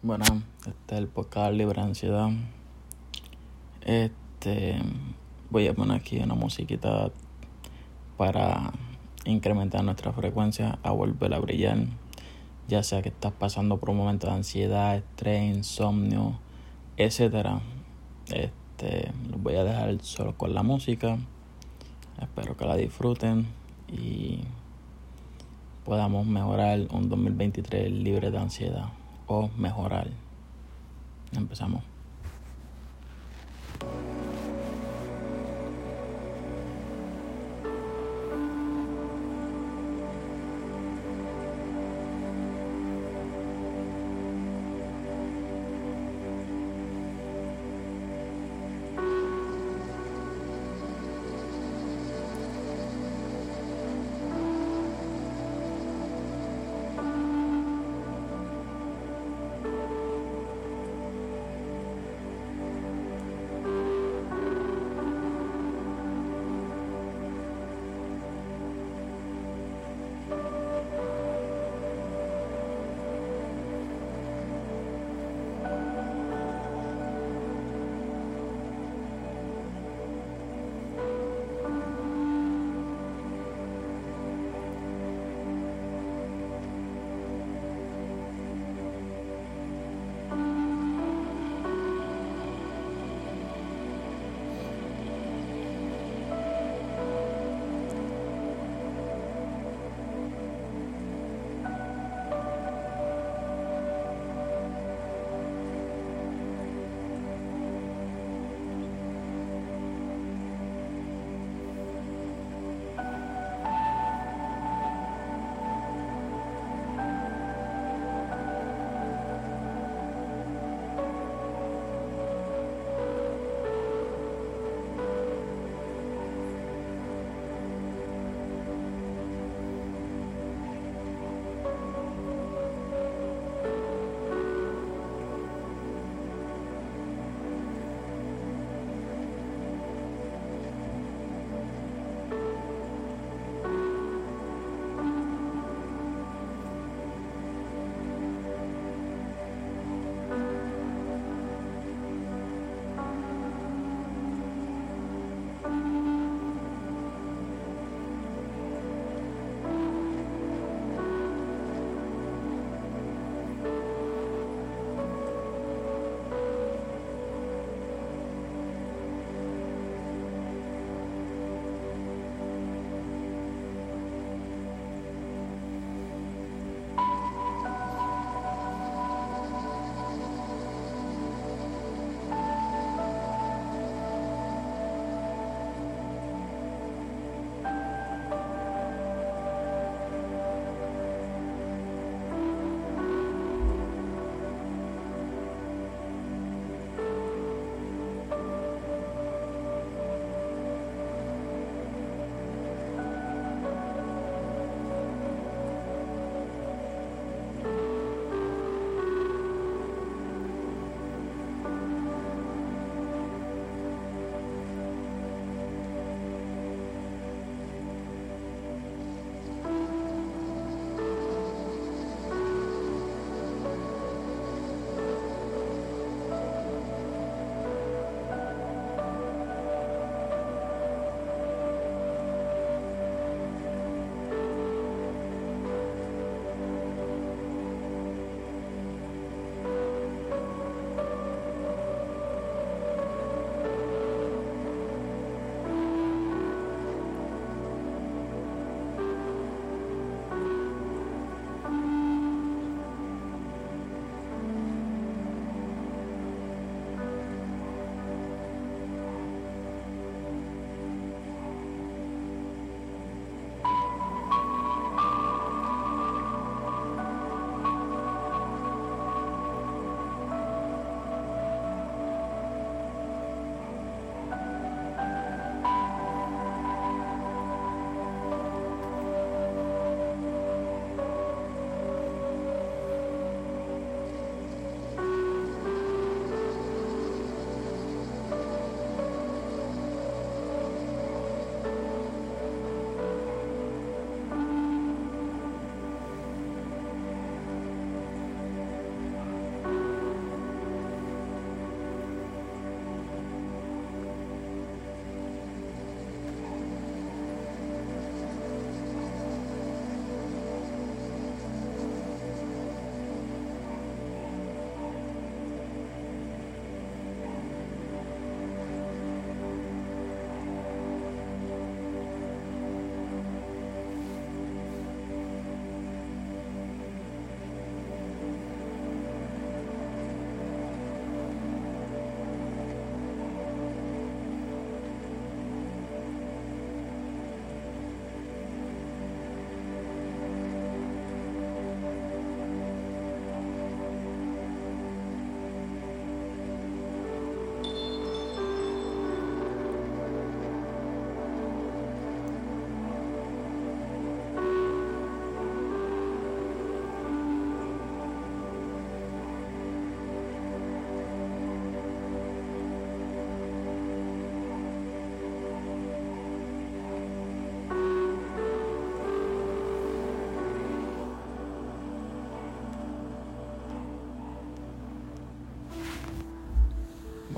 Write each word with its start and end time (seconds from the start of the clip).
Bueno, 0.00 0.24
este 0.60 0.94
es 0.94 1.00
el 1.00 1.08
podcast 1.08 1.54
Libre 1.54 1.80
Ansiedad. 1.80 2.28
Este, 3.84 4.76
voy 5.50 5.66
a 5.66 5.74
poner 5.74 5.96
aquí 5.96 6.20
una 6.20 6.36
musiquita 6.36 7.10
para 8.16 8.70
incrementar 9.24 9.82
nuestra 9.82 10.12
frecuencia 10.12 10.78
a 10.84 10.92
volver 10.92 11.34
a 11.34 11.40
brillar. 11.40 11.78
Ya 12.68 12.84
sea 12.84 13.02
que 13.02 13.08
estás 13.08 13.32
pasando 13.32 13.78
por 13.78 13.90
un 13.90 13.96
momento 13.96 14.28
de 14.28 14.34
ansiedad, 14.34 14.94
estrés, 14.94 15.56
insomnio, 15.56 16.38
etcétera. 16.96 17.60
Este, 18.28 19.10
los 19.28 19.42
voy 19.42 19.56
a 19.56 19.64
dejar 19.64 20.00
solo 20.02 20.38
con 20.38 20.54
la 20.54 20.62
música. 20.62 21.18
Espero 22.22 22.56
que 22.56 22.66
la 22.66 22.76
disfruten 22.76 23.48
y 23.88 24.42
podamos 25.84 26.24
mejorar 26.24 26.86
un 26.92 27.08
2023 27.08 27.90
libre 27.90 28.30
de 28.30 28.38
ansiedad 28.38 28.92
o 29.28 29.48
mejorar. 29.56 30.08
Empezamos. 31.36 31.97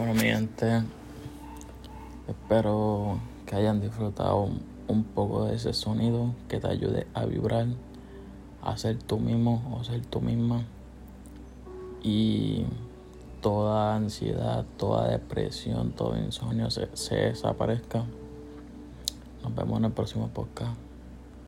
Bueno, 0.01 0.15
mi 0.15 0.31
gente, 0.31 0.83
espero 2.27 3.21
que 3.45 3.55
hayan 3.55 3.83
disfrutado 3.83 4.49
un 4.89 5.05
poco 5.05 5.45
de 5.45 5.57
ese 5.57 5.75
sonido 5.75 6.35
que 6.49 6.59
te 6.59 6.69
ayude 6.69 7.07
a 7.13 7.27
vibrar, 7.27 7.67
a 8.63 8.79
ser 8.79 8.97
tú 8.97 9.19
mismo 9.19 9.77
o 9.79 9.85
ser 9.85 10.01
tú 10.07 10.23
misma. 10.23 10.65
Y 12.03 12.65
toda 13.43 13.95
ansiedad, 13.95 14.65
toda 14.79 15.07
depresión, 15.07 15.93
todo 15.93 16.17
insomnio 16.17 16.71
se, 16.71 16.89
se 16.95 17.17
desaparezca. 17.17 18.07
Nos 19.43 19.55
vemos 19.55 19.81
en 19.81 19.85
el 19.85 19.93
próximo 19.93 20.29
podcast. 20.29 20.90